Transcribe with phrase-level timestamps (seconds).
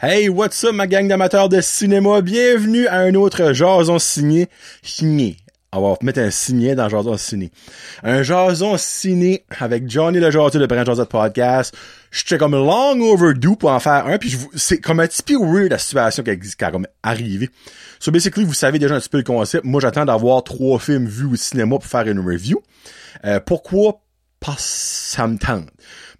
[0.00, 2.20] Hey, what's up ma gang d'amateurs de cinéma?
[2.20, 4.46] Bienvenue à un autre jason signé.
[4.80, 5.38] Signé.
[5.72, 7.50] On va mettre un signé dans jason ciné.
[8.04, 11.76] Un jason ciné avec Johnny le jaseux de Brand Jason Podcast.
[12.12, 15.72] J'étais comme long overdue pour en faire un, puis c'est comme un petit peu weird
[15.72, 17.50] la situation qui, qui a comme arrivé.
[17.98, 19.64] So basically, vous savez déjà un petit peu le concept.
[19.64, 22.62] Moi, j'attends d'avoir trois films vus au cinéma pour faire une review.
[23.24, 24.00] Euh, pourquoi?
[24.40, 25.68] Parce ça me tente.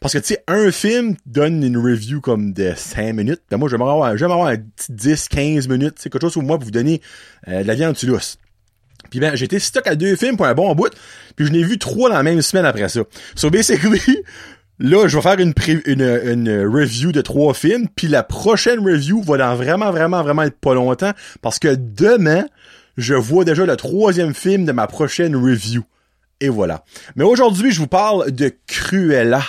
[0.00, 3.42] Parce que, tu sais, un film donne une review comme de 5 minutes.
[3.50, 5.94] Ben moi, j'aimerais avoir, j'aimerais avoir un petit 10, 15 minutes.
[5.98, 7.00] C'est quelque chose pour moi pour vous donner
[7.48, 8.38] euh, de la viande l'os.
[9.10, 10.90] Puis ben, j'étais stock à deux films pour un bon bout.
[11.36, 13.00] Puis je n'ai vu trois dans la même semaine après ça.
[13.34, 14.00] So basically,
[14.78, 15.54] là, je vais faire une,
[15.86, 17.88] une, une review de trois films.
[17.94, 21.12] Puis la prochaine review va dans vraiment, vraiment, vraiment être pas longtemps.
[21.42, 22.46] Parce que demain,
[22.96, 25.84] je vois déjà le troisième film de ma prochaine review.
[26.40, 26.84] Et voilà.
[27.16, 29.42] Mais aujourd'hui, je vous parle de Cruella.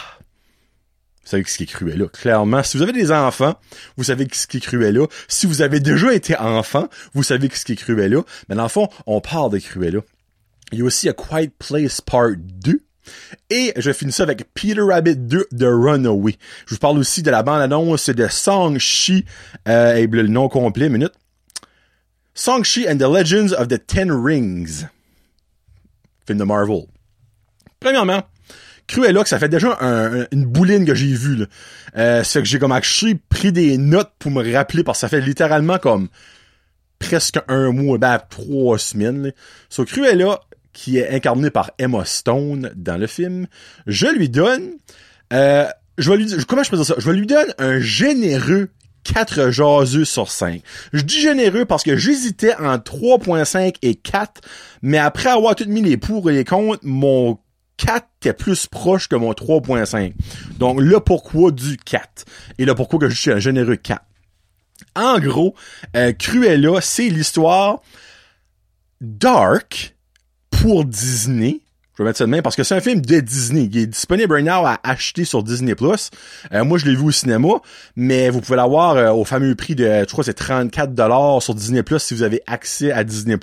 [1.23, 2.63] Vous savez ce qui est Cruella, clairement.
[2.63, 3.55] Si vous avez des enfants,
[3.97, 5.05] vous savez ce qui est Cruella.
[5.27, 8.21] Si vous avez déjà été enfant, vous savez ce qui est Cruella.
[8.47, 9.99] Mais dans le fond, on parle de Cruella.
[10.71, 12.81] Il y a aussi A Quiet Place Part 2.
[13.49, 16.35] Et je finis ça avec Peter Rabbit 2 de Runaway.
[16.65, 19.25] Je vous parle aussi de la bande-annonce de Song-Chi,
[19.67, 21.13] euh, et le nom complet, minute.
[22.33, 24.85] Song-Chi and the Legends of the Ten Rings.
[26.37, 26.83] De Marvel.
[27.79, 28.21] Premièrement,
[28.87, 29.77] Cruella, que ça fait déjà
[30.31, 31.35] une bouline que j'ai vue.
[31.37, 31.45] Là.
[31.97, 35.09] Euh, c'est que j'ai comme actually pris des notes pour me rappeler, parce que ça
[35.09, 36.07] fait littéralement comme
[36.99, 39.23] presque un mois, ben trois semaines.
[39.23, 39.31] Là.
[39.69, 40.39] So, Cruella,
[40.73, 43.47] qui est incarnée par Emma Stone dans le film,
[43.87, 44.71] je lui donne...
[45.33, 46.95] Euh, je vais lui comment je peux ça?
[46.97, 48.69] Je vais lui donner un généreux
[49.03, 50.61] 4 jaseux sur 5.
[50.93, 54.41] Je dis généreux parce que j'hésitais entre 3.5 et 4,
[54.81, 57.37] mais après avoir tout mis les pour et les contre, mon
[57.77, 60.13] 4 est plus proche que mon 3.5.
[60.57, 62.25] Donc le pourquoi du 4.
[62.57, 64.01] Et le pourquoi que je suis un généreux 4.
[64.95, 65.55] En gros,
[65.95, 67.81] euh, Cruella, c'est l'histoire
[69.01, 69.95] dark
[70.49, 71.61] pour Disney.
[71.99, 73.67] Je vais mettre ça de main parce que c'est un film de Disney.
[73.69, 75.75] Il est disponible now à acheter sur Disney+.
[76.53, 77.49] Euh, moi, je l'ai vu au cinéma,
[77.97, 81.55] mais vous pouvez l'avoir euh, au fameux prix de, je crois, c'est 34 dollars sur
[81.55, 83.35] Disney+, si vous avez accès à Disney+.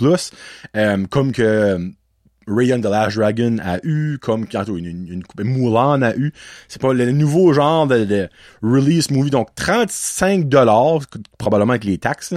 [0.75, 1.93] Euh, comme que
[2.49, 6.33] Rayon the Last Dragon a eu, comme une, une, une, Mulan a eu.
[6.69, 8.27] C'est pas le nouveau genre de,
[8.62, 11.00] release movie, donc 35 dollars,
[11.37, 12.33] probablement avec les taxes,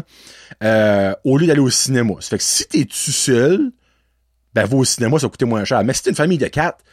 [0.65, 2.15] euh, au lieu d'aller au cinéma.
[2.19, 3.71] Ça fait que si t'es tout seul,
[4.53, 5.83] ben va au cinéma, ça va coûter moins cher.
[5.83, 6.83] Mais si t'es une famille de quatre,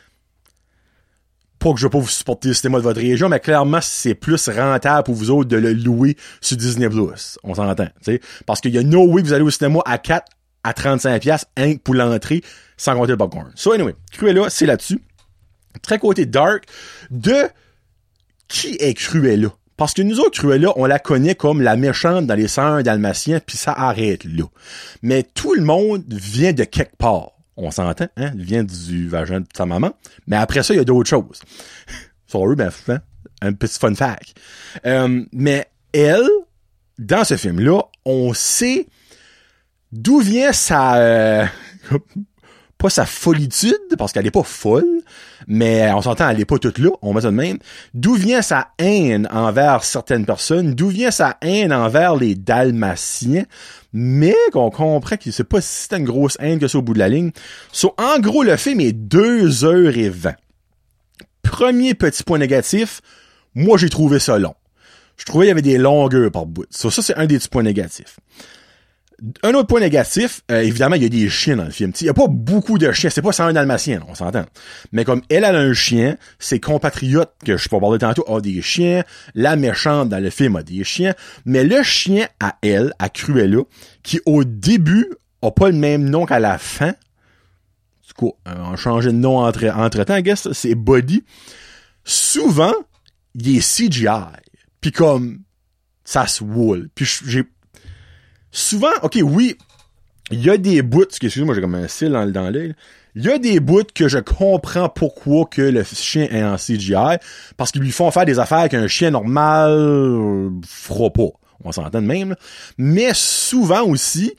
[1.58, 4.14] pas que je veux pas vous supporter le cinéma de votre région, mais clairement, c'est
[4.14, 7.38] plus rentable pour vous autres de le louer sur Disney Plus.
[7.42, 8.20] On s'entend, tu.
[8.44, 10.26] Parce qu'il y a no way que vous allez au cinéma à 4
[10.64, 11.46] à 35 pièces
[11.84, 12.42] pour l'entrée
[12.76, 13.52] sans compter le popcorn.
[13.54, 15.00] So anyway, Cruella, c'est là-dessus.
[15.82, 16.64] Très côté dark
[17.10, 17.48] de
[18.48, 19.48] qui est Cruella?
[19.76, 23.40] Parce que nous autres, Cruella, on la connaît comme la méchante dans les sœurs dalmatiens,
[23.40, 24.44] puis ça arrête là.
[25.02, 27.35] Mais tout le monde vient de quelque part.
[27.56, 28.32] On s'entend, hein?
[28.34, 29.92] Vient du vagin de sa maman.
[30.26, 31.40] Mais après ça, il y a d'autres choses.
[32.26, 33.00] Sorry, ben, hein?
[33.40, 34.34] un petit fun fact.
[34.84, 36.28] Euh, mais elle,
[36.98, 38.86] dans ce film-là, on sait
[39.92, 40.96] d'où vient sa...
[40.96, 41.46] Euh,
[42.78, 45.00] pas sa folitude, parce qu'elle est pas folle,
[45.46, 47.58] mais on s'entend, elle est pas toute là, on met ça de même.
[47.94, 50.74] D'où vient sa haine envers certaines personnes?
[50.74, 53.44] D'où vient sa haine envers les Dalmatiens?
[53.92, 56.98] Mais qu'on comprend que c'est pas si une grosse haine que ça au bout de
[56.98, 57.30] la ligne.
[57.72, 60.34] So, en gros, le film est 2 heures et 20.
[61.42, 63.00] Premier petit point négatif,
[63.54, 64.54] moi j'ai trouvé ça long.
[65.16, 66.66] Je trouvais qu'il y avait des longueurs par bout.
[66.68, 68.18] So, ça, c'est un des petits points négatifs.
[69.42, 71.92] Un autre point négatif, euh, évidemment, il y a des chiens dans le film.
[72.00, 73.08] Il y a pas beaucoup de chiens.
[73.08, 74.44] C'est pas sans un dalmatien, on s'entend.
[74.92, 78.60] Mais comme elle a un chien, ses compatriotes, que je peux parler tantôt, ont des
[78.60, 79.04] chiens.
[79.34, 81.14] La méchante dans le film a des chiens.
[81.46, 83.62] Mais le chien à elle, à Cruella,
[84.02, 85.08] qui au début
[85.40, 86.92] a pas le même nom qu'à la fin.
[88.06, 91.24] Du coup, on a de nom entre, entre temps, I guess, c'est Buddy.
[92.04, 92.74] Souvent,
[93.34, 94.06] il est CGI.
[94.80, 95.40] Puis comme,
[96.04, 96.88] ça se wool.
[96.94, 97.44] Puis j'ai
[98.56, 99.56] souvent, ok, oui,
[100.30, 102.74] il y a des bouts, excusez-moi, j'ai comme un cil dans, dans l'œil,
[103.14, 107.18] il y a des bouts que je comprends pourquoi que le chien est en CGI,
[107.56, 111.28] parce qu'ils lui font faire des affaires qu'un chien normal fera pas.
[111.64, 112.36] On s'entend de même,
[112.76, 114.34] Mais souvent aussi,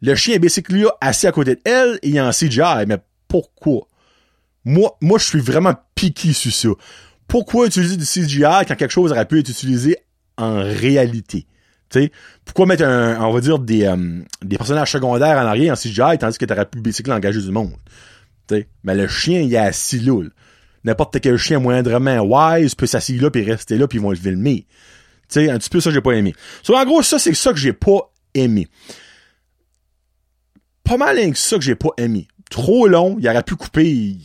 [0.00, 2.86] le chien est basically assis à côté d'elle et est en CGI.
[2.86, 2.98] Mais
[3.28, 3.86] pourquoi?
[4.64, 6.68] Moi, moi, je suis vraiment piqué sur ça.
[7.28, 9.98] Pourquoi utiliser du CGI quand quelque chose aurait pu être utilisé
[10.38, 11.46] en réalité?
[12.44, 16.66] Pourquoi mettre un, on euh, des personnages secondaires en arrière en CGI tandis que t'aurais
[16.66, 17.72] pu basically engager du monde.
[18.84, 20.22] Mais le chien, il est assis là.
[20.84, 24.16] N'importe quel chien moindrement wise peut s'asseoir là puis rester là puis ils vont le
[24.16, 24.66] filmer.
[25.36, 26.34] Un petit peu ça j'ai pas aimé.
[26.68, 28.68] En gros, ça, c'est ça que j'ai pas aimé.
[30.84, 32.28] Pas mal que ça que j'ai pas aimé.
[32.50, 34.18] Trop long, il aurait pu couper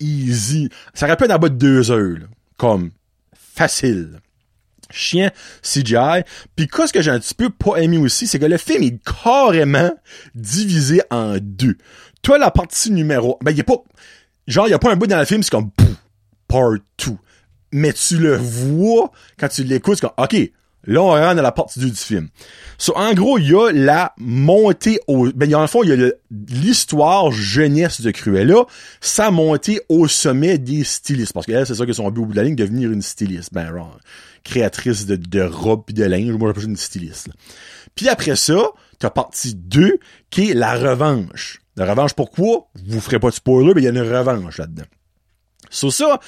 [0.00, 0.68] easy.
[0.94, 2.18] Ça aurait pu être en bas de deux heures.
[2.56, 2.90] Comme,
[3.34, 4.20] facile
[4.90, 5.30] chien
[5.62, 6.22] CGI.
[6.56, 8.98] Puis qu'est-ce que j'ai un petit peu pas aimé aussi, c'est que le film est
[9.22, 9.90] carrément
[10.34, 11.76] divisé en deux.
[12.22, 13.38] Toi, la partie numéro...
[13.42, 13.82] Ben, il a pas...
[14.46, 15.70] Genre, il a pas un bout dans le film, c'est comme...
[16.48, 16.74] Part
[17.06, 17.12] 2.
[17.72, 20.24] Mais tu le vois quand tu l'écoutes, c'est comme...
[20.24, 20.36] OK,
[20.84, 22.28] Là, on rentre dans la partie 2 du film.
[22.78, 25.30] So, en gros, il y a la montée au...
[25.32, 26.10] Ben, en fond, il y a
[26.48, 28.64] l'histoire jeunesse de Cruella,
[29.00, 31.34] sa montée au sommet des stylistes.
[31.34, 33.52] Parce qu'elle, c'est ça que son but au bout de la ligne, devenir une styliste.
[33.52, 33.70] Ben,
[34.42, 36.32] créatrice de, de robes de linge.
[36.32, 37.28] Moi, j'appelle une styliste.
[37.94, 39.98] Puis après ça, t'as partie 2,
[40.30, 41.60] qui est la revanche.
[41.76, 42.68] La revanche, pourquoi?
[42.86, 44.84] Vous ferez pas de spoiler, mais il y a une revanche là-dedans.
[45.70, 46.20] Sur ça,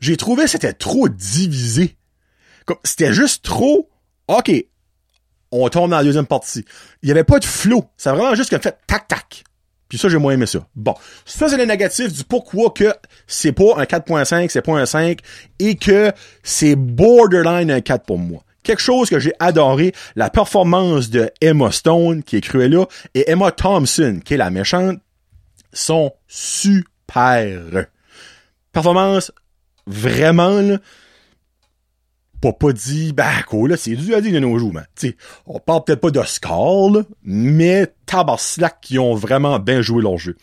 [0.00, 1.96] j'ai trouvé c'était trop divisé.
[2.84, 3.88] C'était juste trop
[4.28, 4.52] OK,
[5.52, 6.64] on tombe dans la deuxième partie.
[7.02, 7.84] Il n'y avait pas de flow.
[7.96, 9.44] C'est vraiment juste qu'un fait tac-tac.
[9.88, 10.66] Puis ça, j'ai moins aimé ça.
[10.74, 10.94] Bon.
[11.24, 12.92] Ça, c'est le négatif du pourquoi que
[13.26, 15.20] c'est pas un 4.5, c'est pas un 5,
[15.60, 16.12] et que
[16.42, 18.42] c'est borderline un 4 pour moi.
[18.64, 23.52] Quelque chose que j'ai adoré, la performance de Emma Stone, qui est Cruella, et Emma
[23.52, 24.98] Thompson, qui est la méchante,
[25.72, 27.86] sont super.
[28.72, 29.30] Performance,
[29.86, 30.78] vraiment, là,
[32.40, 34.86] pas dit, bah, cool, là, c'est du à dire de nos jours, man.
[34.94, 35.16] T'sais,
[35.46, 40.36] on parle peut-être pas d'Oscar, là, mais Tabarslack qui ont vraiment bien joué leur jeu.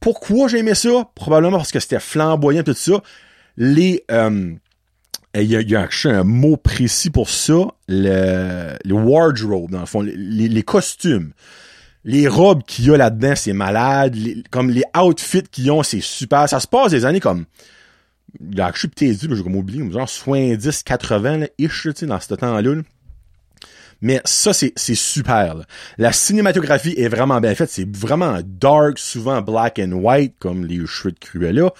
[0.00, 1.10] Pourquoi j'ai aimé ça?
[1.14, 3.02] Probablement parce que c'était flamboyant, tout ça.
[3.56, 4.54] Les, euh,
[5.34, 10.48] il y a, un mot précis pour ça, le, le wardrobe, dans le fond, les,
[10.48, 11.32] les costumes.
[12.04, 14.16] Les robes qu'il y a là-dedans, c'est malade.
[14.50, 16.48] comme les outfits qu'ils ont, c'est super.
[16.48, 17.44] Ça se passe des années comme
[18.40, 22.82] je suis peut-être j'ai comme oublié, genre 70, 80, ish, tu dans ce temps-là.
[24.02, 25.56] Mais ça, c'est, super.
[25.98, 27.70] La cinématographie est vraiment bien faite.
[27.70, 31.70] C'est vraiment dark, souvent black and white, comme les cheveux Cruella.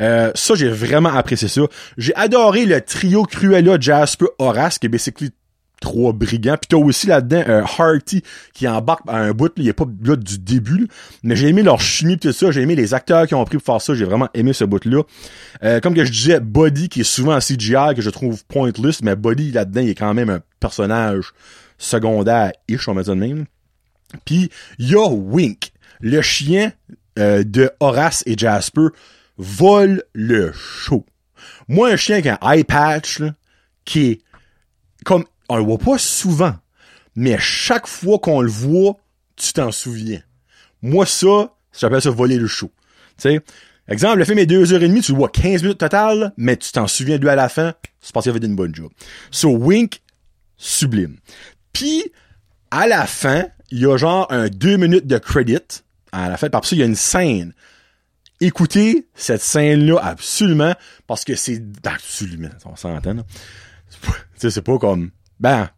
[0.00, 1.62] Euh, ça, j'ai vraiment apprécié ça.
[1.98, 5.30] J'ai adoré le trio Cruella, Jasper, Horace, qui est basically
[5.80, 6.56] trois brigands.
[6.56, 10.16] Puis t'as aussi là-dedans un Harty qui embarque à un bout, il est pas là
[10.16, 10.88] du début.
[11.22, 13.66] Mais j'ai aimé leur chimie tout ça, j'ai aimé les acteurs qui ont pris pour
[13.66, 15.02] faire ça, j'ai vraiment aimé ce bout-là.
[15.62, 19.02] Euh, comme que je disais, Buddy qui est souvent en CGI, que je trouve pointless,
[19.02, 21.32] mais Buddy là-dedans, il est quand même un personnage
[21.78, 23.46] secondaire-ish, on va dire de même.
[24.24, 26.72] Puis il Wink, le chien
[27.18, 28.88] euh, de Horace et Jasper,
[29.36, 31.04] vole le show.
[31.68, 33.34] Moi, un chien qui a un eye patch, là,
[33.84, 34.20] qui est
[35.04, 36.54] comme on le voit pas souvent,
[37.14, 38.96] mais chaque fois qu'on le voit,
[39.36, 40.20] tu t'en souviens.
[40.82, 42.70] Moi, ça, j'appelle ça voler le show.
[43.18, 43.40] Tu
[43.88, 46.56] exemple, le film est deux heures et demie, tu le vois 15 minutes total, mais
[46.56, 48.90] tu t'en souviens de à la fin, c'est parce qu'il avait une bonne job.
[49.30, 50.02] So, Wink,
[50.56, 51.16] sublime.
[51.72, 52.04] Puis,
[52.70, 55.82] à la fin, il y a genre un deux minutes de credit
[56.12, 57.52] à la fin, parce ça, il y a une scène.
[58.40, 60.74] Écoutez cette scène-là absolument,
[61.06, 63.16] parce que c'est absolument, on s'entend.
[64.36, 65.10] C'est pas comme
[65.40, 65.68] ben,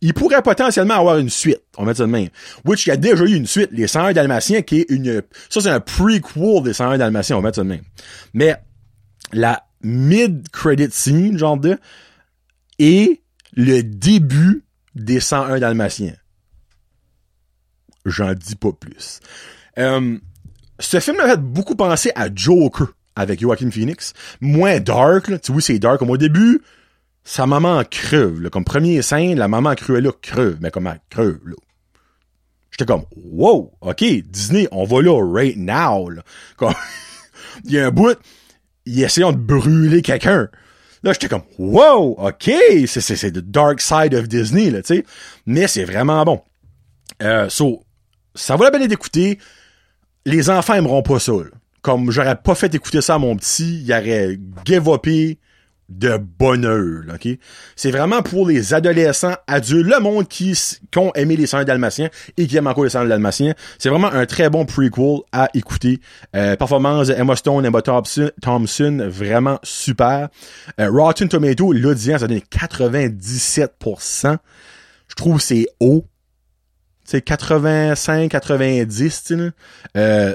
[0.00, 2.28] il pourrait potentiellement avoir une suite, on va dire de même.
[2.64, 5.60] Which, il y a déjà eu une suite, Les 101 Dalmatiens, qui est une, ça
[5.60, 7.82] c'est un prequel des 101 Dalmatiens, on va dire de même.
[8.34, 8.56] Mais,
[9.32, 11.78] la mid-credit scene, genre de,
[12.78, 13.22] et
[13.54, 14.64] le début
[14.94, 16.14] des 101 Dalmatiens.
[18.04, 19.20] J'en dis pas plus.
[19.78, 20.18] Euh,
[20.78, 24.12] ce film m'a fait beaucoup penser à Joker avec Joaquin Phoenix.
[24.40, 25.38] Moins dark, là.
[25.38, 25.98] Tu vois, c'est dark.
[25.98, 26.60] Comme au début,
[27.24, 28.42] sa maman creuve.
[28.42, 28.50] Là.
[28.50, 30.58] Comme premier scène, la maman là creuve.
[30.60, 31.56] Mais comment creuve, là?
[32.70, 36.10] J'étais comme, wow, OK, Disney, on va là right now.
[36.10, 36.22] Là.
[36.56, 36.74] Comme,
[37.64, 38.18] il y a un bout,
[38.84, 40.48] il essayant de brûler quelqu'un.
[41.04, 42.50] Là, j'étais comme, wow, OK,
[42.86, 45.04] c'est, c'est, c'est the dark side of Disney, là, tu sais.
[45.46, 46.42] Mais c'est vraiment bon.
[47.22, 47.84] Euh, so,
[48.34, 49.38] ça vaut la peine d'écouter.
[50.26, 51.32] Les enfants aimeront pas ça.
[51.80, 54.88] Comme j'aurais pas fait écouter ça à mon petit, il aurait give
[55.88, 57.28] de bonheur, ok?
[57.76, 60.52] C'est vraiment pour les adolescents, adultes, le monde qui,
[60.90, 63.54] qui ont aimé les Seigneurs dalmatiens et qui aiment encore les Seigneurs dalmatiens.
[63.78, 66.00] C'est vraiment un très bon prequel à écouter.
[66.34, 70.28] Euh, performance Emma Stone, Emma Thompson, vraiment super.
[70.80, 74.36] Euh, Rotten Tomato, l'audience a donné 97%.
[75.08, 76.06] Je trouve c'est haut.
[77.06, 79.50] C'est 85, 90, tu
[79.96, 80.34] euh,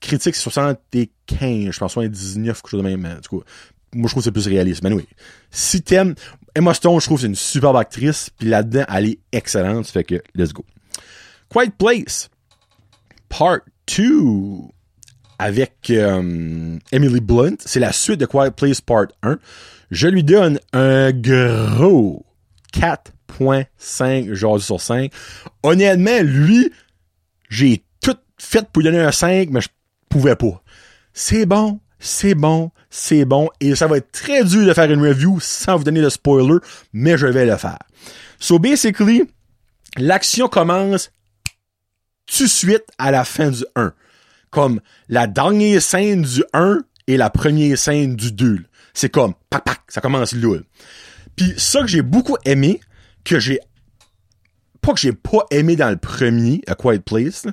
[0.00, 3.46] critique 75, je pense 79, quelque chose de même, tout cas
[3.94, 4.82] moi je trouve que c'est plus réaliste.
[4.82, 5.06] Mais oui.
[5.50, 6.14] Si t'aimes
[6.54, 10.04] Emma Stone, je trouve que c'est une superbe actrice, puis là-dedans, elle est excellente, fait
[10.04, 10.64] que let's go.
[11.48, 12.28] Quiet Place,
[13.28, 13.60] Part
[13.96, 14.04] 2,
[15.38, 17.56] avec euh, Emily Blunt.
[17.64, 19.38] C'est la suite de Quiet Place Part 1.
[19.90, 22.24] Je lui donne un gros
[22.74, 25.10] 4.5 genre sur 5.
[25.62, 26.70] Honnêtement, lui,
[27.48, 29.68] j'ai tout fait pour lui donner un 5, mais je
[30.08, 30.62] pouvais pas.
[31.12, 35.06] C'est bon, c'est bon, c'est bon, et ça va être très dur de faire une
[35.06, 36.58] review sans vous donner le spoiler,
[36.92, 37.78] mais je vais le faire.
[38.40, 39.30] So basically,
[39.98, 41.12] l'action commence
[42.26, 43.92] tout de suite à la fin du 1.
[44.50, 48.58] Comme la dernière scène du 1 et la première scène du 2.
[48.94, 50.58] C'est comme, pac, pac, ça commence là.
[51.36, 52.80] Puis ça que j'ai beaucoup aimé,
[53.24, 53.60] que j'ai
[54.80, 57.46] pas que j'ai pas aimé dans le premier, A Quiet Place,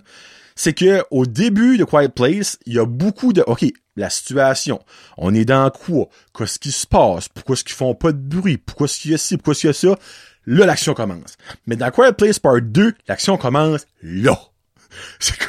[0.56, 3.66] c'est que au début de Quiet Place, il y a beaucoup de OK,
[3.98, 4.80] la situation,
[5.18, 8.58] on est dans quoi, qu'est-ce qui se passe, pourquoi est-ce qu'ils font pas de bruit,
[8.58, 10.00] pourquoi est-ce qu'il y a ci, pourquoi est-ce qu'il y a ça,
[10.46, 11.38] là l'action commence.
[11.66, 14.39] Mais dans Quiet Place Part 2, l'action commence là.
[15.20, 15.46] C'est que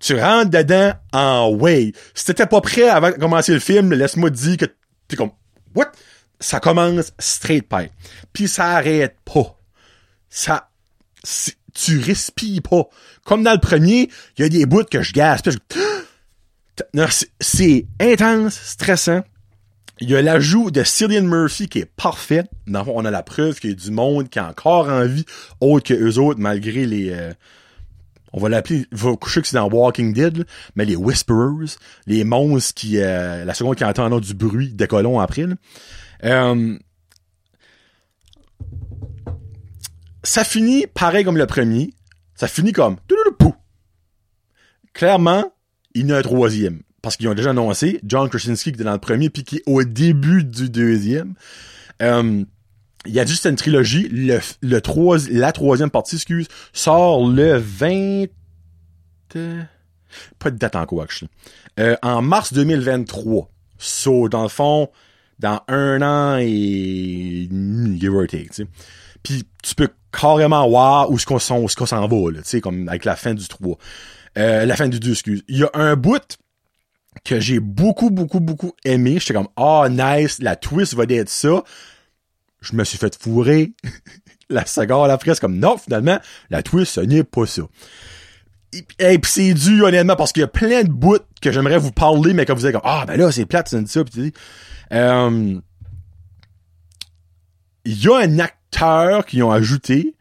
[0.00, 1.92] tu rentres dedans en way.
[2.14, 4.66] Si t'étais pas prêt avant de commencer le film, laisse-moi te dire que
[5.08, 5.32] t'es comme
[5.74, 5.92] what?
[6.40, 7.92] Ça commence straight pipe.
[8.32, 9.58] Puis ça arrête pas.
[10.28, 10.68] Ça
[11.74, 12.88] tu respires pas.
[13.24, 15.42] Comme dans le premier, il y a des bouts que je gasse.
[17.40, 19.22] C'est intense, stressant.
[20.00, 22.44] Il y a l'ajout de Cillian Murphy qui est parfait.
[22.66, 25.24] on a la preuve qu'il y a du monde qui a encore envie,
[25.60, 27.10] autre que eux autres, malgré les...
[27.10, 27.32] Euh,
[28.32, 31.76] on va l'appeler, va coucher que c'est dans Walking Dead, mais les Whisperers,
[32.06, 32.98] les monstres qui...
[32.98, 35.46] Euh, la seconde qui entend du bruit des colons après.
[36.24, 36.76] Euh,
[40.24, 41.94] ça finit pareil comme le premier.
[42.34, 42.96] Ça finit comme...
[44.92, 45.53] Clairement,
[45.94, 46.80] il y a un troisième.
[47.02, 49.62] Parce qu'ils ont déjà annoncé John Krasinski qui était dans le premier, puis qui est
[49.66, 51.34] au début du deuxième.
[52.02, 52.44] Euh,
[53.06, 54.08] il y a juste une trilogie.
[54.08, 58.26] Le, le la troisième partie, excuse, sort le 20...
[60.38, 61.06] Pas de date en quoi,
[61.80, 63.50] euh, En mars 2023.
[63.78, 64.88] So, dans le fond,
[65.40, 67.48] dans un an et
[67.98, 68.66] give or take, tu.
[69.22, 73.04] Puis tu peux carrément voir où ce qu'on s'en va, là, tu sais, comme avec
[73.04, 73.76] la fin du 3.
[74.36, 75.44] Euh, la fin du 2, excuse.
[75.48, 76.38] Il y a un bout
[77.24, 79.18] que j'ai beaucoup, beaucoup, beaucoup aimé.
[79.20, 81.62] J'étais comme, ah, oh, nice, la twist va être ça.
[82.60, 83.72] Je me suis fait fourrer.
[84.48, 86.18] la seconde après, c'est comme, non, finalement,
[86.50, 87.62] la twist, ce n'est pas ça.
[88.98, 91.92] Et, puis c'est dû, honnêtement, parce qu'il y a plein de bouts que j'aimerais vous
[91.92, 94.32] parler, mais que vous êtes comme, ah, ben là, c'est plate, c'est ça, pis
[94.92, 95.60] euh,
[97.84, 100.14] il y a un acteur qui ont ajouté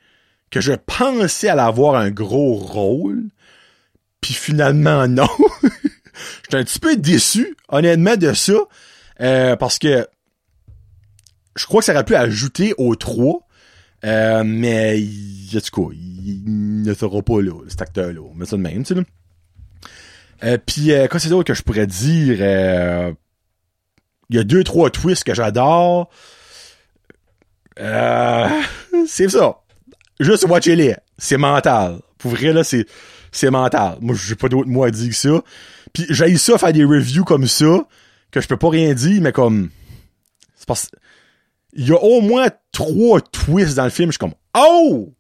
[0.52, 3.24] que je pensais à avoir un gros rôle,
[4.24, 5.28] puis finalement, non.
[6.44, 8.54] J'étais un petit peu déçu, honnêtement, de ça.
[9.22, 10.08] Euh, parce que
[11.56, 13.48] je crois que ça aurait pu ajouter au 3.
[14.06, 15.00] Euh, mais
[15.62, 16.44] tout cas, il,
[16.84, 18.22] ne sera pas là, cet acteur-là.
[18.22, 19.02] On ça de même, tu sais.
[20.44, 22.38] Euh, puis euh, quoi c'est d'autre que je pourrais dire?
[22.40, 23.14] Euh,
[24.30, 26.10] il y a deux, trois twists que j'adore.
[27.80, 28.48] Euh,
[29.08, 29.60] c'est ça.
[30.20, 30.96] Juste watcher-les.
[31.18, 32.00] C'est mental.
[32.24, 32.86] Pour vrai, là, c'est
[33.34, 33.98] c'est mental.
[34.00, 35.44] Moi, j'ai pas d'autre mot à dire que ça.
[35.92, 37.86] Puis j'ai ça faire des reviews comme ça,
[38.32, 39.70] que je peux pas rien dire, mais comme...
[40.56, 40.90] C'est parce...
[41.74, 44.36] Il y a au moins trois twists dans le film, je suis comme...
[44.58, 45.14] Oh!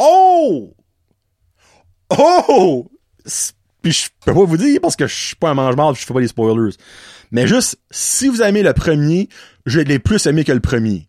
[0.00, 0.74] Oh!
[2.18, 2.90] Oh!
[3.80, 6.12] Puis je peux pas vous dire parce que je suis pas un mange je fais
[6.12, 6.74] pas des spoilers.
[7.30, 9.28] Mais juste, si vous aimez le premier,
[9.66, 11.08] je l'ai plus aimé que le premier.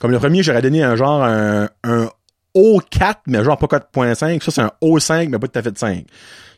[0.00, 2.10] Comme le premier, j'aurais donné un genre un, un
[2.54, 4.42] O4, mais genre pas 4.5.
[4.42, 6.06] Ça, c'est un O5, mais pas tout à fait de 5.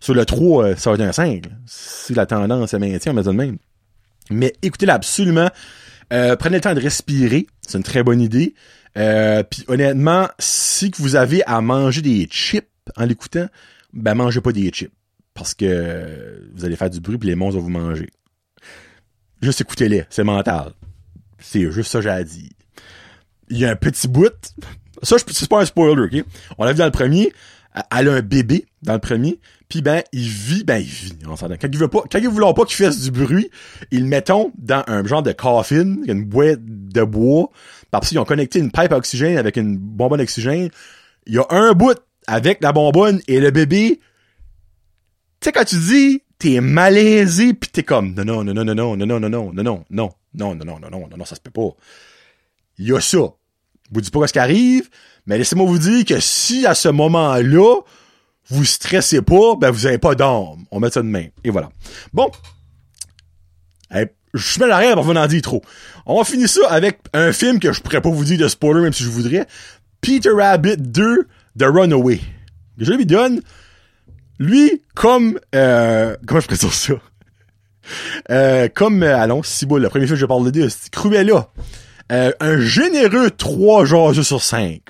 [0.00, 1.44] Sur le 3, euh, ça va être un 5.
[1.66, 3.58] Si la tendance est maintient, on met ça de même.
[4.30, 5.50] Mais écoutez-la absolument.
[6.12, 7.46] Euh, prenez le temps de respirer.
[7.66, 8.54] C'est une très bonne idée.
[8.96, 13.48] Euh, Puis honnêtement, si vous avez à manger des chips en l'écoutant,
[13.92, 14.92] ben mangez pas des chips.
[15.32, 18.08] Parce que vous allez faire du bruit puis les monstres vont vous manger.
[19.42, 20.72] Juste écoutez-les, c'est mental.
[21.38, 22.50] C'est juste ça que j'ai dire.
[23.50, 24.54] Il y a un petit bout,
[25.04, 26.24] ça, c'est pas un spoiler, OK?
[26.58, 27.32] On l'a vu dans le premier.
[27.96, 29.40] Elle a un bébé dans le premier.
[29.68, 31.34] Puis ben, il vit, ben il vit, on.
[31.34, 33.50] Quand il veut pas, quand il pas qu'il fasse du bruit,
[33.90, 37.50] ils le mettons dans un genre de coffin, une boîte de bois.
[37.90, 40.68] Parce qu'ils ont connecté une pipe à oxygène avec une bonbonne d'oxygène.
[41.26, 44.00] Il y a un bout avec la bonbonne et le bébé.
[45.40, 48.96] Tu sais quand tu dis t'es malaisé pis t'es comme non non non non non
[48.96, 51.34] non non non non non non non non non non non non non non ça
[51.34, 51.70] se peut pas.
[52.78, 53.18] Il y a ça.
[53.92, 54.88] Vous dis pas ce qui arrive,
[55.26, 57.80] mais laissez-moi vous dire que si à ce moment-là,
[58.48, 60.64] vous stressez pas, ben vous avez pas d'âme.
[60.70, 61.26] On met ça de main.
[61.44, 61.70] Et voilà.
[62.12, 62.30] Bon.
[63.90, 65.62] je mal l'arrière pour vous en dire trop.
[66.06, 68.80] On va finir ça avec un film que je pourrais pas vous dire de spoiler
[68.80, 69.46] même si je voudrais.
[70.00, 71.26] Peter Rabbit 2
[71.58, 72.20] The Runaway.
[72.78, 73.40] Je lui donne.
[74.38, 76.94] Lui, comme euh, comment je présente ça?
[78.30, 81.48] Euh, comme euh, allons, si bon, le premier film que je parle de c'est Cruella.
[82.12, 84.80] Euh, un généreux 3 jours sur 5.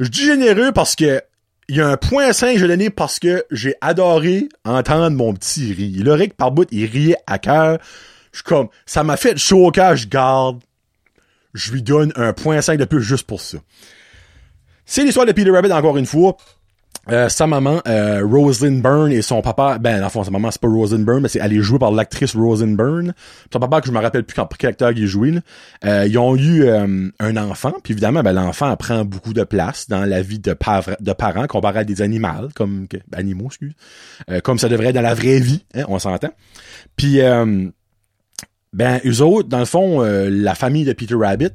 [0.00, 1.22] Je dis généreux parce que
[1.68, 5.72] il y a un point 5 je l'ai parce que j'ai adoré entendre mon petit
[5.72, 6.04] rire.
[6.04, 7.78] Le Rick par bout, il riait à cœur.
[8.32, 10.60] Je suis comme, ça m'a fait chaud au je garde.
[11.54, 13.58] Je lui donne un point 5 de plus juste pour ça.
[14.84, 16.36] C'est l'histoire de Peter Rabbit encore une fois.
[17.10, 20.60] Euh, sa maman, euh, Rosalind Byrne et son papa, ben, en fond, sa maman, c'est
[20.60, 23.14] pas Rosalind Byrne, mais c'est, elle est jouée par l'actrice Rosalind Byrne.
[23.52, 25.34] Son papa, que je me rappelle plus quand, quel acteur il est joué,
[25.84, 29.88] euh, ils ont eu euh, un enfant, puis évidemment, ben, l'enfant prend beaucoup de place
[29.88, 30.56] dans la vie de,
[31.00, 33.74] de parents comparé à des animaux, comme, animaux, excuse,
[34.42, 36.30] comme ça devrait être dans la vraie vie, hein, on s'entend.
[36.96, 37.20] Puis,
[38.72, 41.50] ben, eux autres, dans le fond, la famille de Peter Rabbit,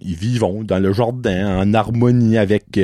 [0.00, 2.78] ils vivent dans le jardin en harmonie avec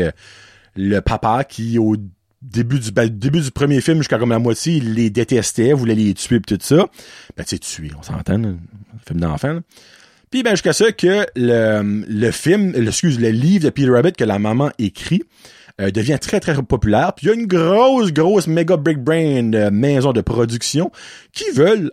[0.76, 1.96] le papa qui, au
[2.42, 5.94] début du ben, début du premier film jusqu'à comme la moitié, il les détestait, voulait
[5.94, 6.86] les tuer pis tout ça.
[7.36, 8.40] Ben tu sais, tuer, on s'entend,
[9.06, 9.60] film d'enfant.
[10.30, 14.24] Puis ben jusqu'à ça que le, le film, excuse, le livre de Peter Rabbit que
[14.24, 15.22] la maman écrit
[15.80, 17.12] euh, devient très très populaire.
[17.14, 20.90] Puis il y a une grosse grosse méga big brain de maison de production
[21.32, 21.90] qui veulent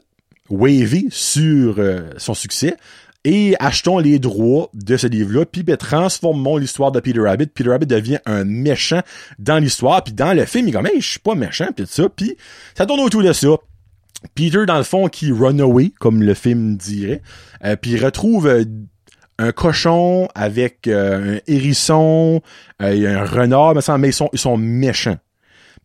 [0.50, 2.76] waver sur euh, son succès
[3.26, 7.48] et achetons les droits de ce livre-là, puis ben, transformons l'histoire de Peter Rabbit.
[7.48, 9.02] Peter Rabbit devient un méchant
[9.40, 11.86] dans l'histoire, puis dans le film, il est comme, hey, je suis pas méchant, puis
[11.88, 12.36] ça, puis
[12.76, 13.50] ça tourne autour de ça.
[14.36, 17.22] Peter, dans le fond, qui run away, comme le film dirait,
[17.64, 18.64] euh, puis retrouve euh,
[19.38, 22.42] un cochon avec euh, un hérisson,
[22.82, 25.18] euh, un renard, mais ils sont, ils sont méchants.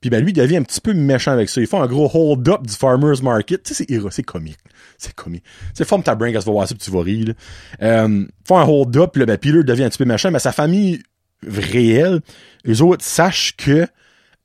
[0.00, 1.60] Puis ben lui, il devient un petit peu méchant avec ça.
[1.60, 3.62] Ils font un gros hold-up du farmer's market.
[3.62, 4.58] Tu sais, c'est, c'est comique.
[4.96, 5.44] C'est comique.
[5.76, 7.34] Tu forme ta brain quand tu vas voir ça, puis tu vas rire.
[7.82, 11.02] Euh, font un hold-up, là, ben, Peter devient un petit peu méchant, mais sa famille
[11.46, 12.20] réelle,
[12.64, 13.86] les autres sachent que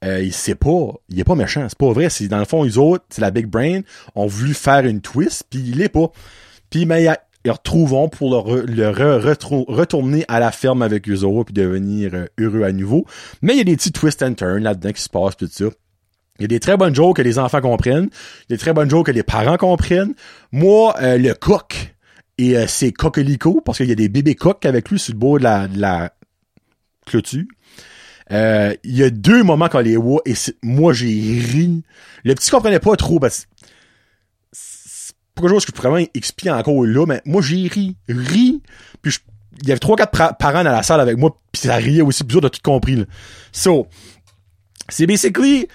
[0.04, 2.10] euh, il sait pas, il est pas méchant, c'est pas vrai.
[2.10, 3.82] C'est dans le fond, les autres, c'est la big brain,
[4.16, 6.12] ont voulu faire une twist, puis il est pas.
[6.70, 12.12] Puis ben, ils retrouvent pour le, retourner à la ferme avec eux autres puis devenir
[12.14, 13.06] euh, heureux à nouveau.
[13.42, 15.66] Mais il y a des petits twists and turns là-dedans qui se passent tout ça.
[16.40, 18.10] Il y a des très bonnes jokes que les enfants comprennent.
[18.50, 20.14] Il des très bonnes jokes que les parents comprennent.
[20.52, 21.94] Moi, euh, le coq
[22.38, 25.20] et euh, c'est coquelicot parce qu'il y a des bébés coqs avec lui sur le
[25.20, 25.44] bord de
[25.80, 26.14] la,
[27.06, 27.44] clôture.
[28.32, 31.84] il y a deux moments quand les voit et moi j'ai ri.
[32.24, 33.48] Le petit comprenait pas trop parce
[35.36, 38.62] quelque chose que je pourrais vraiment expliquer encore là, mais moi j'ai ri, ri,
[39.02, 39.14] puis
[39.62, 42.24] il y avait trois quatre parents dans la salle avec moi, puis ça riait aussi,
[42.24, 42.96] puis de tout compris.
[42.96, 43.06] Là.
[43.52, 43.88] So,
[44.90, 45.68] c'est basically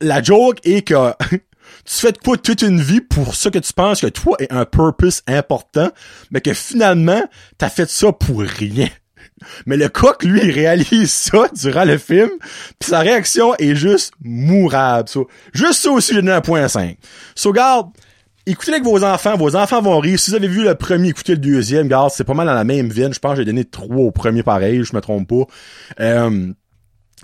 [0.00, 1.40] la joke est que tu
[1.84, 4.64] fais de quoi toute une vie pour ça que tu penses que toi est un
[4.64, 5.90] purpose important,
[6.30, 7.22] mais que finalement
[7.58, 8.88] t'as fait ça pour rien.
[9.64, 12.30] Mais le coq, lui, il réalise ça durant le film,
[12.78, 15.08] puis sa réaction est juste mourable.
[15.08, 16.98] So, juste ça aussi, j'ai donné un point 5.
[17.34, 17.90] So, garde,
[18.46, 20.18] écoutez avec vos enfants, vos enfants vont rire.
[20.18, 22.64] Si vous avez vu le premier, écoutez le deuxième, regarde, c'est pas mal dans la
[22.64, 23.12] même veine.
[23.12, 25.46] Je pense que j'ai donné trois au premier pareil, je me trompe pas.
[26.00, 26.52] Euh,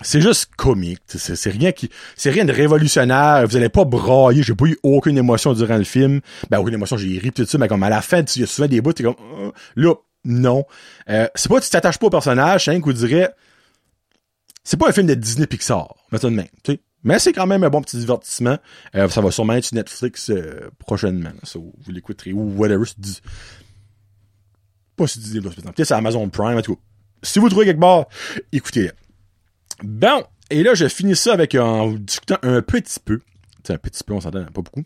[0.02, 4.54] c'est juste comique, c'est rien qui c'est rien de révolutionnaire, vous allez pas brailler, j'ai
[4.54, 6.20] pas eu aucune émotion durant le film.
[6.50, 8.46] Ben aucune émotion, j'ai ri tout ça, mais comme à la fin, il y a
[8.46, 10.64] souvent des bouts, t'es comme euh, là, non.
[11.08, 13.28] Euh, c'est pas tu t'attaches pas au personnage, hein, que vous direz
[14.64, 16.80] c'est pas un film de Disney Pixar, mettons de même, tu sais.
[17.06, 18.58] Mais c'est quand même un bon petit divertissement.
[18.96, 21.30] Euh, ça va sûrement être sur Netflix euh, prochainement.
[21.54, 22.84] Vous l'écouterez ou whatever.
[24.96, 26.80] Pas si Disney Peut-être c'est Amazon Prime et tout.
[27.22, 28.06] Si vous trouvez quelque part,
[28.50, 28.90] écoutez.
[29.84, 33.20] Bon, et là, je finis ça avec en discutant un petit peu.
[33.62, 34.82] C'est un petit peu, on s'entend pas beaucoup.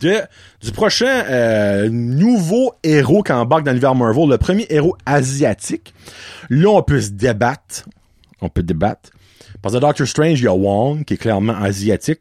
[0.00, 0.22] De,
[0.62, 5.92] du prochain euh, nouveau héros qui embarque dans l'univers Marvel, le premier héros asiatique.
[6.48, 7.84] Là, on peut se débattre.
[8.40, 9.10] On peut débattre.
[9.62, 12.20] Parce que Doctor Strange, il y a Wong, qui est clairement asiatique.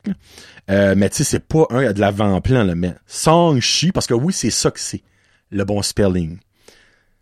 [0.69, 4.33] Euh, mais tu sais, c'est pas un de l'avant-plan, là, mais Song-Chi, parce que oui,
[4.33, 5.03] c'est ça que c'est,
[5.51, 6.37] le bon spelling.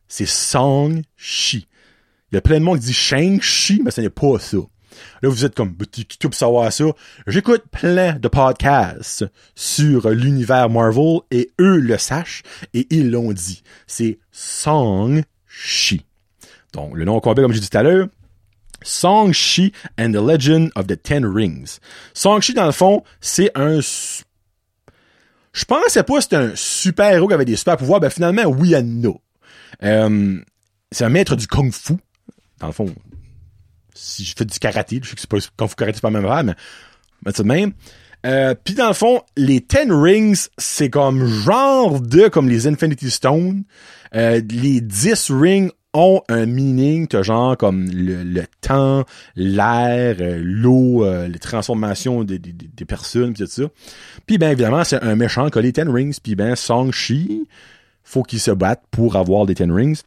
[0.08, 1.68] C'est Song-Chi.
[2.32, 4.58] Il y a plein de monde qui dit Shang-Chi, mais ce n'est pas ça.
[5.22, 6.86] Là, vous êtes comme, tu pour savoir ça.
[7.28, 13.64] J'écoute plein de podcasts sur l'univers Marvel et eux le sachent et ils l'ont dit.
[13.88, 16.06] C'est Song-Chi.
[16.74, 18.08] Donc, le nom complet, comme j'ai dit tout à l'heure,
[18.84, 21.80] Song-Chi and the Legend of the Ten Rings.
[22.14, 23.80] Song-Chi, dans le fond, c'est un...
[25.54, 28.00] Je pensais pas que c'était un super héros qui avait des super pouvoirs.
[28.00, 29.20] Ben finalement, oui et non.
[29.84, 30.40] Euh,
[30.92, 31.96] c'est un maître du kung-fu.
[32.60, 32.94] Dans le fond,
[33.94, 36.24] si je fais du karaté, je sais que c'est pas kung-fu karaté, c'est pas même
[36.24, 36.56] vrai, mais,
[37.26, 37.74] mais de même.
[38.26, 43.10] Euh, Puis dans le fond, les Ten Rings, c'est comme genre de comme les Infinity
[43.10, 43.64] Stones.
[44.14, 51.04] Euh, les 10 rings ont un meaning, t'as genre comme le, temps, l'air, euh, l'eau,
[51.04, 53.64] euh, les transformations des, des, des personnes, pis tout ça.
[54.26, 57.48] Puis ben évidemment, c'est un méchant qui a les Ten Rings, puis ben Song-Chi
[58.04, 60.02] faut qu'ils se battent pour avoir des Ten Rings.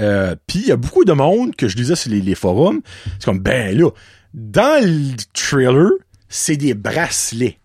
[0.00, 2.80] Euh, Puis il y a beaucoup de monde que je disais sur les, forums,
[3.18, 3.90] c'est comme ben là,
[4.34, 5.90] dans le trailer,
[6.28, 7.58] c'est des bracelets.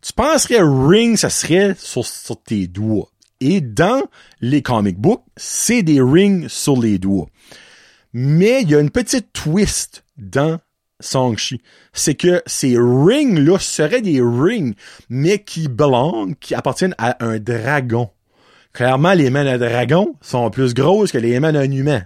[0.00, 3.10] Tu penserais ring, ça serait sur, sur tes doigts.
[3.44, 4.02] Et dans
[4.40, 7.28] les comic books, c'est des rings sur les doigts.
[8.14, 10.60] Mais il y a une petite twist dans
[10.98, 11.60] Song-Chi.
[11.92, 14.72] C'est que ces rings-là seraient des rings,
[15.10, 18.08] mais qui belongent, qui appartiennent à un dragon.
[18.72, 22.02] Clairement, les mains d'un dragon sont plus grosses que les mains d'un humain.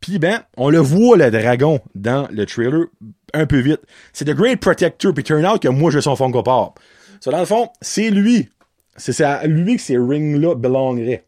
[0.00, 2.86] Puis ben, on le voit le dragon dans le trailer
[3.34, 3.82] un peu vite.
[4.14, 6.80] C'est The Great Protector, puis turn out que moi je suis son Funko Pop.
[7.20, 8.48] So, dans le fond, c'est lui.
[8.96, 11.24] C'est à lui que ces rings-là belongeraient.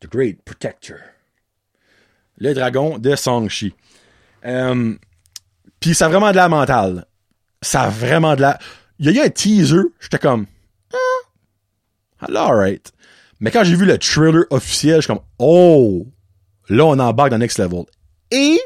[0.00, 0.96] The Great Protector.
[2.38, 3.74] Le dragon de Song-Chi.
[4.46, 4.94] Euh,
[5.78, 7.06] puis ça a vraiment de la mentale.
[7.62, 8.58] Ça a vraiment de la...
[8.98, 10.46] Il y a eu un teaser, j'étais comme...
[12.20, 12.92] Ah, alright.
[13.40, 16.06] Mais quand j'ai vu le trailer officiel, je suis comme, oh,
[16.68, 17.84] là, on embarque dans Next Level.
[18.30, 18.60] Et,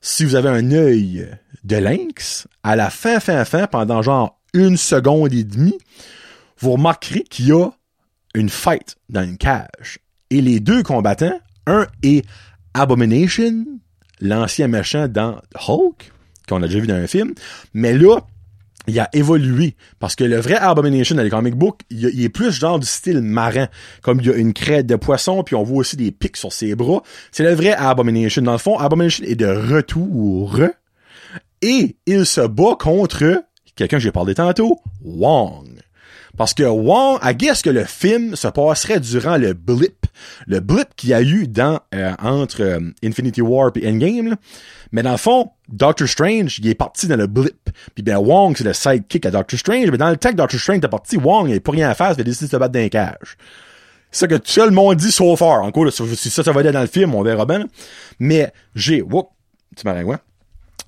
[0.00, 1.28] si vous avez un œil
[1.64, 5.78] de lynx, à la fin, fin, fin, pendant genre une seconde et demie,
[6.58, 7.70] vous remarquerez qu'il y a
[8.34, 9.98] une fight dans une cage.
[10.30, 12.24] Et les deux combattants, un est
[12.74, 13.64] Abomination,
[14.20, 16.12] l'ancien méchant dans Hulk,
[16.46, 17.32] qu'on a déjà vu dans un film,
[17.72, 18.18] mais là,
[18.86, 19.76] il a évolué.
[19.98, 23.20] Parce que le vrai Abomination dans les comic books, il, est plus genre du style
[23.20, 23.68] marin.
[24.02, 26.52] Comme il y a une crête de poisson, puis on voit aussi des pics sur
[26.52, 27.02] ses bras.
[27.32, 28.42] C'est le vrai Abomination.
[28.42, 30.60] Dans le fond, Abomination est de retour.
[31.62, 35.75] Et il se bat contre quelqu'un que j'ai parlé tantôt, Wong.
[36.36, 40.06] Parce que Wong, I guess que le film se passerait durant le blip.
[40.46, 44.36] Le blip qu'il y a eu dans, euh, entre euh, Infinity War et Endgame.
[44.92, 47.70] Mais dans le fond, Doctor Strange, il est parti dans le blip.
[47.94, 49.90] Puis ben Wong, c'est le sidekick à Doctor Strange.
[49.90, 52.12] Mais dans le temps Doctor Strange est parti, Wong, il n'a pas rien à faire,
[52.16, 53.36] il a décidé de se battre dans les cages.
[54.10, 55.62] C'est ça que tout le monde dit so far.
[55.62, 57.64] En gros, si ça, ça va être dans le film, on verra bien.
[58.18, 59.28] Mais j'ai, whoop,
[59.76, 60.20] tu m'as quoi?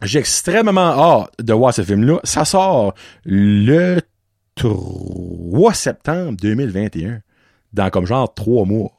[0.03, 2.21] J'ai extrêmement hâte de voir ce film-là.
[2.23, 4.01] Ça sort le
[4.59, 7.23] 3 septembre 2021.
[7.73, 8.93] Dans comme genre trois mois.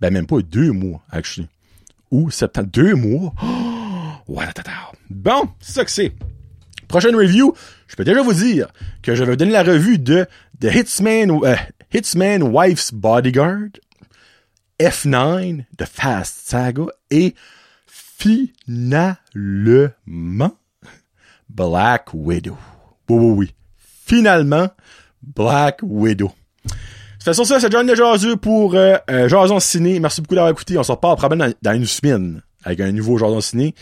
[0.00, 1.48] Ben même pas deux mois, actually.
[2.10, 3.34] Ou septembre, deux mois?
[4.28, 4.34] Oh,
[5.08, 6.12] bon, c'est ça que c'est.
[6.88, 7.54] Prochaine review,
[7.86, 8.66] je peux déjà vous dire
[9.00, 10.26] que je vais donner la revue de
[10.60, 11.54] The Hitsman, euh,
[12.42, 13.68] Wife's Bodyguard,
[14.80, 17.36] F9, The Fast Saga et
[17.86, 18.96] finalement
[21.48, 22.58] Black Widow.
[23.08, 23.54] Oui, oui, oui
[24.06, 24.68] finalement
[25.22, 26.32] Black Widow.
[27.18, 29.98] C'était sur ça, c'est John de Jazu pour euh, euh, Jason Ciné.
[29.98, 30.78] Merci beaucoup d'avoir écouté.
[30.78, 33.74] On se repart probablement dans, une semaine avec un nouveau Jason Ciné.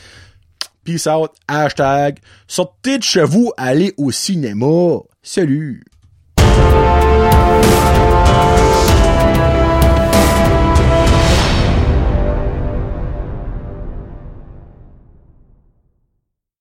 [0.83, 1.31] Peace out.
[1.47, 2.19] Hashtag.
[2.47, 5.01] Sortez de chez vous, allez au cinéma.
[5.23, 5.85] Salut.